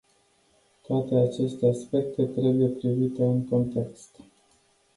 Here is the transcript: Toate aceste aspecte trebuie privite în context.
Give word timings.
Toate 0.81 1.15
aceste 1.15 1.63
aspecte 1.67 2.23
trebuie 2.25 2.67
privite 2.67 3.23
în 3.23 3.47
context. 3.47 4.19